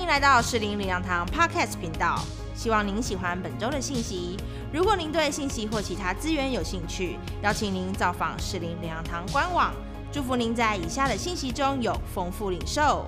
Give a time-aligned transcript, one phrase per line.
[0.00, 2.20] 迎来到适龄灵粮堂 Podcast 频道，
[2.54, 4.36] 希望您喜欢本周的信息。
[4.72, 9.74] 如果您对信息或其他资源有兴趣，邀请您造访适龄灵粮堂官网。
[10.10, 13.06] 祝福您在以下的信息中有丰富领受。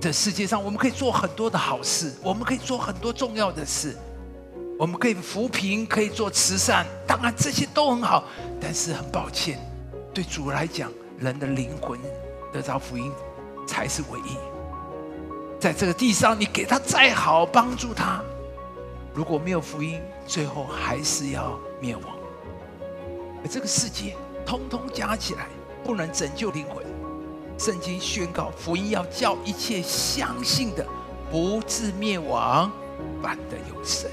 [0.00, 3.96] 这世界上，我们可以做很多的好事，我们可以做很多重要的事，
[4.78, 8.24] 我们可以扶贫，可以做慈善，当然这些都很好。
[8.60, 9.58] 但是很抱歉，
[10.12, 10.90] 对主来讲，
[11.20, 12.00] 人的灵魂
[12.50, 13.12] 得着福音
[13.68, 14.36] 才是唯一。
[15.60, 18.22] 在这个地上，你给他再好，帮助他，
[19.12, 22.04] 如果没有福音，最后还是要灭亡。
[23.48, 25.46] 这个世界通通加起来，
[25.84, 26.84] 不能拯救灵魂。
[27.58, 30.86] 圣经宣告，福音要叫一切相信的，
[31.30, 32.72] 不至灭亡，
[33.22, 34.10] 反得永生。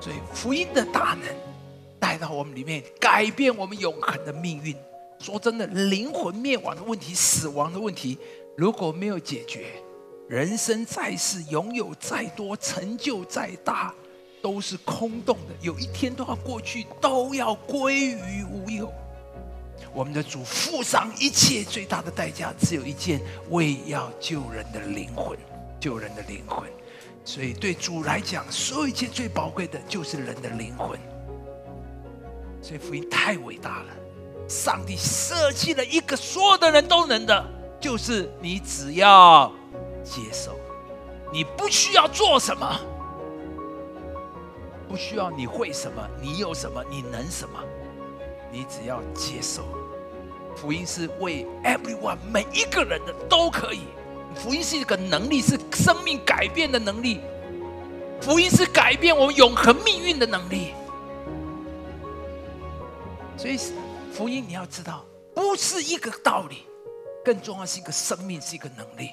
[0.00, 1.32] 所以福音的大能
[2.00, 4.74] 带到我们里面，改变我们永恒的命运。
[5.18, 8.18] 说真的，灵魂灭亡的问题、死亡的问题，
[8.56, 9.66] 如果没有解决，
[10.28, 13.92] 人生在世，拥有再多，成就再大，
[14.40, 15.54] 都是空洞的。
[15.60, 18.92] 有一天都要过去，都要归于无有。
[19.92, 25.36] 我们的主付上一切最大的代价，只有一件：为要救人的灵魂，
[25.80, 26.68] 救人的灵魂。
[27.24, 30.98] 所以对主来讲，所有一切最宝贵的就是人的灵魂。
[32.62, 33.96] 所以福音太伟大了，
[34.48, 37.44] 上帝设计了一个所有的人都能的，
[37.78, 39.52] 就是你只要
[40.02, 40.58] 接受，
[41.30, 42.80] 你不需要做什么，
[44.88, 47.60] 不需要你会什么，你有什么，你能什么，
[48.50, 49.62] 你只要接受。
[50.56, 53.82] 福音是为 everyone 每一个人的都可以。
[54.34, 57.20] 福音是一个能力，是生命改变的能力。
[58.20, 60.72] 福音是改变我们永恒命运的能力。
[63.36, 63.56] 所以
[64.18, 66.64] 福音你要知道，不是一个道理，
[67.24, 69.10] 更重要是一个生命，是一个能力。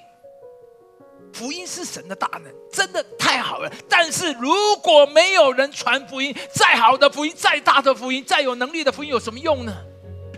[1.32, 3.72] 福音是神的大能，真的太好了。
[3.88, 9.72] 但是如果没有人传福音，再好的福音，再大的福音，再有能力的福音，有什么用呢？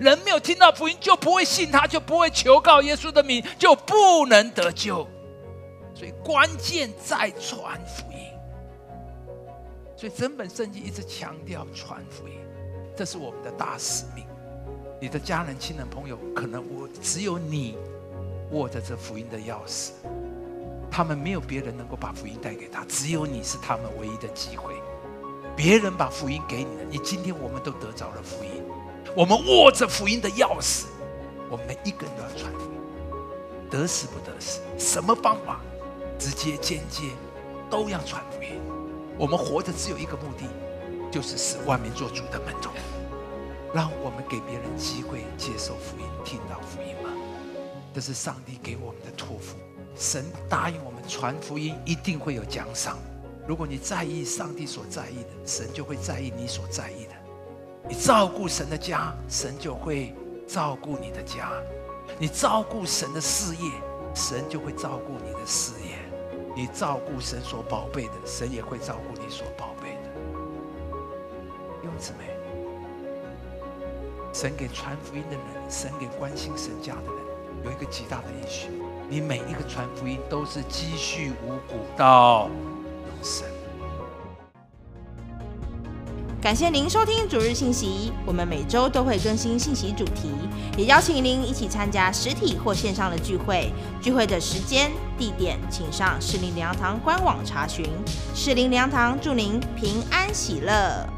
[0.02, 5.08] 人没有听到福音，就不会信他，就不会求告耶稣的名，就不能得救。
[5.96, 8.18] 所以关键在传福音。
[9.96, 12.34] 所以整本圣经一直强调传福音，
[12.97, 14.28] 这是我们的大使命。
[15.00, 17.78] 你的家人、亲人、朋友，可能我只有你
[18.52, 19.91] 握着这福音的钥匙，
[20.90, 24.74] 他们没有别人能够把福音带给他，只有你是他们唯一的机会。
[25.56, 28.63] 别人把福音给你了，你今天我们都得着了福音。
[29.16, 30.86] 我们握着福音的钥匙，
[31.50, 32.80] 我们一个人都要传福音，
[33.69, 35.62] 得死不得死，什么方法，
[36.18, 37.09] 直接间接，
[37.69, 38.59] 都要传福音。
[39.16, 40.47] 我们活着只有一个目的，
[41.12, 42.72] 就是使万民做主的门徒。
[43.78, 47.14] 让我们给别人机会接受福音，听到福音吗？
[47.94, 49.56] 这是上帝给我们的托付。
[49.96, 52.98] 神答应我们传福音一定会有奖赏。
[53.48, 57.12] 如果你在意上帝所在意的，神就会在意你所在意的。
[57.88, 60.12] 你照顾神的家，神就会
[60.48, 61.52] 照顾你的家；
[62.18, 63.72] 你照顾神的事业，
[64.16, 66.00] 神就会照顾你的事业；
[66.56, 70.10] 你照顾神所宝贝的，神也会照顾你所宝贝的。
[71.80, 72.36] 弟兄姊妹，
[74.34, 78.70] 神给传福音的人，神给关心神家的人，有一个极大的应许：
[79.10, 82.50] 你每一个传福音都是积蓄五谷到
[83.08, 83.46] 永生。
[86.40, 90.32] 感谢您收听主日信息，我们每周都会更新信息主题，
[90.78, 93.74] 也邀请您一起参加实体或线上的聚会。
[94.00, 97.86] 聚会的时间、地点，请上适龄灵粮堂官网查询。
[98.36, 101.17] 适龄灵粮堂祝您平安喜乐。